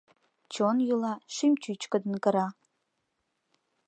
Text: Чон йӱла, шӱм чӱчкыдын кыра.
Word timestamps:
Чон 0.53 0.77
йӱла, 0.87 1.13
шӱм 1.33 1.53
чӱчкыдын 1.63 2.15
кыра. 2.23 2.47